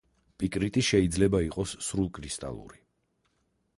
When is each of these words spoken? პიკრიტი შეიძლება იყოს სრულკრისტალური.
პიკრიტი 0.43 0.83
შეიძლება 0.87 1.41
იყოს 1.49 1.75
სრულკრისტალური. 1.89 2.85